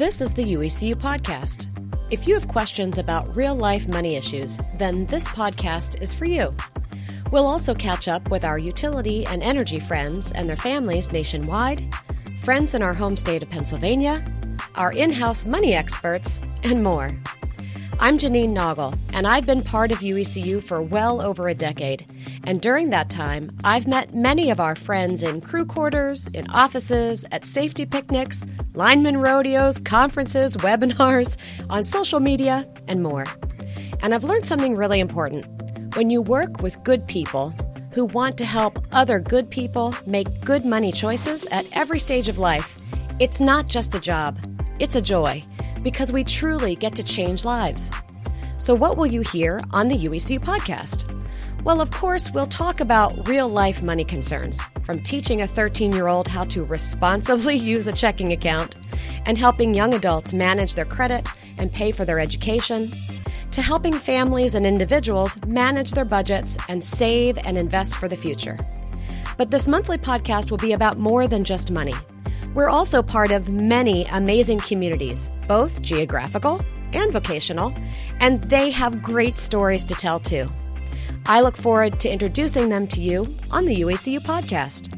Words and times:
This 0.00 0.22
is 0.22 0.32
the 0.32 0.54
UECU 0.54 0.94
podcast. 0.94 1.66
If 2.10 2.26
you 2.26 2.32
have 2.32 2.48
questions 2.48 2.96
about 2.96 3.36
real 3.36 3.54
life 3.54 3.86
money 3.86 4.16
issues, 4.16 4.56
then 4.78 5.04
this 5.04 5.28
podcast 5.28 6.00
is 6.00 6.14
for 6.14 6.24
you. 6.24 6.56
We'll 7.30 7.46
also 7.46 7.74
catch 7.74 8.08
up 8.08 8.30
with 8.30 8.42
our 8.42 8.56
utility 8.56 9.26
and 9.26 9.42
energy 9.42 9.78
friends 9.78 10.32
and 10.32 10.48
their 10.48 10.56
families 10.56 11.12
nationwide, 11.12 11.94
friends 12.40 12.72
in 12.72 12.80
our 12.80 12.94
home 12.94 13.14
state 13.14 13.42
of 13.42 13.50
Pennsylvania, 13.50 14.24
our 14.76 14.90
in 14.92 15.12
house 15.12 15.44
money 15.44 15.74
experts, 15.74 16.40
and 16.64 16.82
more. 16.82 17.10
I'm 18.00 18.16
Janine 18.16 18.52
Noggle, 18.52 18.98
and 19.20 19.26
I've 19.26 19.44
been 19.44 19.60
part 19.60 19.92
of 19.92 19.98
UECU 19.98 20.62
for 20.62 20.80
well 20.80 21.20
over 21.20 21.46
a 21.46 21.54
decade. 21.54 22.06
And 22.44 22.58
during 22.58 22.88
that 22.88 23.10
time, 23.10 23.50
I've 23.62 23.86
met 23.86 24.14
many 24.14 24.48
of 24.50 24.60
our 24.60 24.74
friends 24.74 25.22
in 25.22 25.42
crew 25.42 25.66
quarters, 25.66 26.26
in 26.28 26.48
offices, 26.48 27.26
at 27.30 27.44
safety 27.44 27.84
picnics, 27.84 28.46
lineman 28.72 29.18
rodeos, 29.18 29.78
conferences, 29.78 30.56
webinars, 30.56 31.36
on 31.68 31.84
social 31.84 32.18
media, 32.18 32.66
and 32.88 33.02
more. 33.02 33.26
And 34.02 34.14
I've 34.14 34.24
learned 34.24 34.46
something 34.46 34.74
really 34.74 35.00
important. 35.00 35.44
When 35.96 36.08
you 36.08 36.22
work 36.22 36.62
with 36.62 36.82
good 36.82 37.06
people 37.06 37.54
who 37.92 38.06
want 38.06 38.38
to 38.38 38.46
help 38.46 38.78
other 38.92 39.20
good 39.20 39.50
people 39.50 39.94
make 40.06 40.40
good 40.46 40.64
money 40.64 40.92
choices 40.92 41.44
at 41.48 41.66
every 41.76 41.98
stage 41.98 42.30
of 42.30 42.38
life, 42.38 42.78
it's 43.18 43.38
not 43.38 43.68
just 43.68 43.94
a 43.94 44.00
job, 44.00 44.38
it's 44.78 44.96
a 44.96 45.02
joy 45.02 45.42
because 45.82 46.10
we 46.10 46.24
truly 46.24 46.74
get 46.74 46.94
to 46.94 47.02
change 47.02 47.44
lives. 47.44 47.90
So, 48.60 48.74
what 48.74 48.98
will 48.98 49.06
you 49.06 49.22
hear 49.22 49.58
on 49.70 49.88
the 49.88 49.96
UEC 49.96 50.38
podcast? 50.38 51.10
Well, 51.64 51.80
of 51.80 51.90
course, 51.90 52.30
we'll 52.30 52.46
talk 52.46 52.80
about 52.80 53.26
real 53.26 53.48
life 53.48 53.82
money 53.82 54.04
concerns, 54.04 54.60
from 54.82 55.02
teaching 55.02 55.40
a 55.40 55.46
13 55.46 55.92
year 55.92 56.08
old 56.08 56.28
how 56.28 56.44
to 56.44 56.64
responsibly 56.64 57.56
use 57.72 57.88
a 57.88 57.92
checking 57.92 58.32
account 58.32 58.76
and 59.24 59.38
helping 59.38 59.72
young 59.72 59.94
adults 59.94 60.34
manage 60.34 60.74
their 60.74 60.84
credit 60.84 61.26
and 61.56 61.72
pay 61.72 61.90
for 61.90 62.04
their 62.04 62.20
education, 62.20 62.92
to 63.50 63.62
helping 63.62 63.94
families 63.94 64.54
and 64.54 64.66
individuals 64.66 65.38
manage 65.46 65.92
their 65.92 66.04
budgets 66.04 66.58
and 66.68 66.84
save 66.84 67.38
and 67.38 67.56
invest 67.56 67.96
for 67.96 68.08
the 68.08 68.16
future. 68.16 68.58
But 69.38 69.50
this 69.50 69.68
monthly 69.68 69.96
podcast 69.96 70.50
will 70.50 70.58
be 70.58 70.74
about 70.74 70.98
more 70.98 71.26
than 71.26 71.44
just 71.44 71.70
money. 71.70 71.94
We're 72.54 72.68
also 72.68 73.02
part 73.02 73.30
of 73.30 73.48
many 73.48 74.06
amazing 74.06 74.58
communities, 74.60 75.30
both 75.46 75.80
geographical 75.82 76.60
and 76.92 77.12
vocational, 77.12 77.72
and 78.18 78.42
they 78.44 78.70
have 78.70 79.02
great 79.02 79.38
stories 79.38 79.84
to 79.84 79.94
tell 79.94 80.18
too. 80.18 80.50
I 81.26 81.42
look 81.42 81.56
forward 81.56 82.00
to 82.00 82.10
introducing 82.10 82.68
them 82.68 82.86
to 82.88 83.00
you 83.00 83.36
on 83.50 83.64
the 83.66 83.76
UECU 83.76 84.20
podcast. 84.20 84.96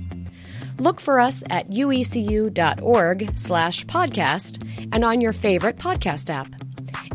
Look 0.80 1.00
for 1.00 1.20
us 1.20 1.44
at 1.50 1.68
uecu.org 1.70 3.38
slash 3.38 3.84
podcast 3.86 4.88
and 4.92 5.04
on 5.04 5.20
your 5.20 5.32
favorite 5.32 5.76
podcast 5.76 6.30
app. 6.30 6.48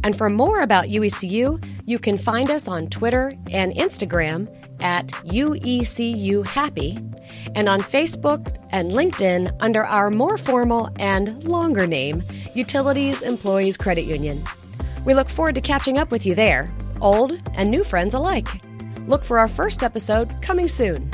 And 0.04 0.16
for 0.16 0.30
more 0.30 0.62
about 0.62 0.86
UECU, 0.86 1.64
you 1.86 1.98
can 1.98 2.18
find 2.18 2.52
us 2.52 2.68
on 2.68 2.88
Twitter 2.88 3.34
and 3.52 3.74
Instagram 3.74 4.48
at 4.82 5.08
UECU 5.08 6.46
Happy 6.46 7.00
and 7.56 7.68
on 7.68 7.82
Facebook 7.82 8.56
and 8.72 8.92
LinkedIn 8.92 9.56
under 9.60 9.86
our 9.86 10.10
more 10.10 10.38
formal 10.38 10.90
and 11.00 11.48
longer 11.48 11.88
name, 11.88 12.24
Utilities 12.54 13.22
Employees 13.22 13.78
Credit 13.78 14.04
Union. 14.04 14.44
We 15.06 15.14
look 15.14 15.30
forward 15.30 15.56
to 15.56 15.62
catching 15.62 15.98
up 15.98 16.12
with 16.12 16.26
you 16.26 16.36
there, 16.36 16.72
old 17.02 17.40
and 17.56 17.72
new 17.72 17.84
friends 17.84 18.14
alike. 18.14 18.48
Look 19.08 19.24
for 19.24 19.40
our 19.40 19.48
first 19.48 19.84
episode 19.84 20.42
coming 20.42 20.68
soon. 20.68 21.10